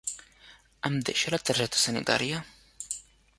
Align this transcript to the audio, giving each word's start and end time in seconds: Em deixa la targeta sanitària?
Em 0.89 0.97
deixa 1.09 1.33
la 1.35 1.39
targeta 1.51 1.83
sanitària? 1.83 2.41